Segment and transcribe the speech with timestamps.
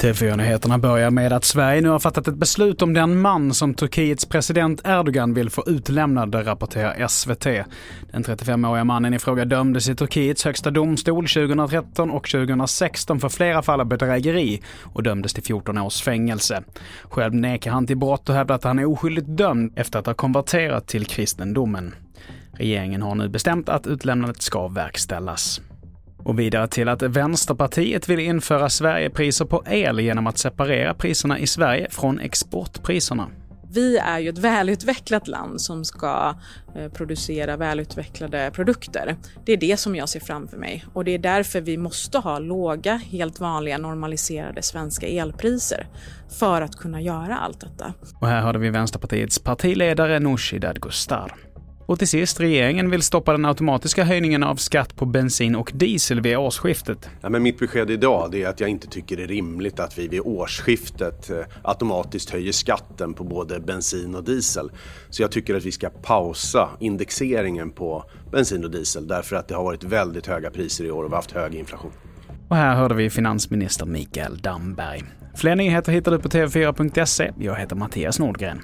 [0.00, 4.26] TV4-nyheterna börjar med att Sverige nu har fattat ett beslut om den man som Turkiets
[4.26, 7.44] president Erdogan vill få utlämnad, rapporterar SVT.
[8.12, 13.62] Den 35-åriga mannen i fråga dömdes i Turkiets högsta domstol 2013 och 2016 för flera
[13.62, 16.62] fall av bedrägeri och dömdes till 14 års fängelse.
[17.04, 20.14] Själv nekar han till brott och hävdar att han är oskyldigt dömd efter att ha
[20.14, 21.94] konverterat till kristendomen.
[22.60, 25.60] Regeringen har nu bestämt att utlämnandet ska verkställas.
[26.18, 31.46] Och vidare till att Vänsterpartiet vill införa Sverigepriser på el genom att separera priserna i
[31.46, 33.28] Sverige från exportpriserna.
[33.72, 36.34] Vi är ju ett välutvecklat land som ska
[36.76, 39.16] eh, producera välutvecklade produkter.
[39.44, 42.38] Det är det som jag ser framför mig och det är därför vi måste ha
[42.38, 45.86] låga, helt vanliga normaliserade svenska elpriser
[46.38, 47.94] för att kunna göra allt detta.
[48.20, 51.34] Och här hörde vi Vänsterpartiets partiledare Nooshi Dadgostar.
[51.90, 56.20] Och till sist, regeringen vill stoppa den automatiska höjningen av skatt på bensin och diesel
[56.20, 57.10] vid årsskiftet.
[57.20, 60.08] Ja, men mitt besked idag är att jag inte tycker det är rimligt att vi
[60.08, 64.70] vid årsskiftet eh, automatiskt höjer skatten på både bensin och diesel.
[65.08, 69.54] Så jag tycker att vi ska pausa indexeringen på bensin och diesel därför att det
[69.54, 71.92] har varit väldigt höga priser i år och vi har haft hög inflation.
[72.48, 75.02] Och här hörde vi finansminister Mikael Damberg.
[75.34, 77.32] Fler nyheter hittar du på tv4.se.
[77.38, 78.62] Jag heter Mattias Nordgren.